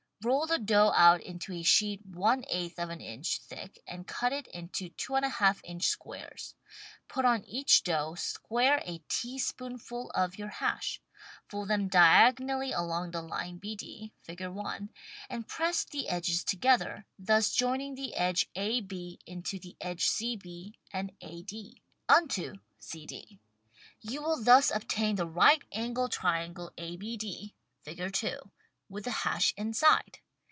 Roll 0.23 0.45
the 0.45 0.59
dough 0.59 0.93
out 0.95 1.19
into 1.23 1.51
a 1.51 1.63
sheet 1.63 2.01
% 2.03 2.15
of 2.15 2.89
an 2.91 3.01
inch 3.01 3.39
thick 3.39 3.81
and 3.87 4.05
cut 4.05 4.31
it 4.31 4.45
into 4.49 4.91
2J/2 4.91 5.61
inch 5.63 5.85
squares. 5.87 6.53
Put 7.07 7.25
on 7.25 7.43
each 7.45 7.81
dough 7.81 8.13
square 8.13 8.83
a 8.85 8.99
teaspoonful 9.09 10.11
of 10.11 10.37
your 10.37 10.49
hash; 10.49 11.01
fold 11.49 11.69
them 11.69 11.87
diagonally 11.87 12.71
along 12.71 13.09
the 13.09 13.23
line 13.23 13.59
BD 13.59 14.11
(Fig. 14.21 14.43
i) 14.43 14.79
and 15.27 15.47
press 15.47 15.85
the 15.85 16.07
edges 16.07 16.43
together, 16.43 17.07
thus 17.17 17.51
joining 17.51 17.95
the 17.95 18.13
edge 18.13 18.45
AB 18.53 19.17
unto 19.27 19.57
the 19.57 19.75
edge 19.81 20.07
CB 20.07 20.73
and 20.93 21.09
AD 21.09 21.17
THE 21.19 21.27
STAG 21.27 21.49
COOK 21.49 21.75
BOOK 21.79 22.15
unto 22.15 22.55
CD. 22.77 23.39
You 24.01 24.21
will 24.21 24.43
thus 24.43 24.69
obtain 24.69 25.15
the 25.15 25.25
right 25.25 25.63
angle 25.71 26.09
triangle 26.09 26.71
ABD 26.77 27.55
(Fig. 27.81 28.13
2) 28.13 28.37
with 28.91 29.05
the 29.05 29.09
hash 29.11 29.53
inside. 29.55 30.19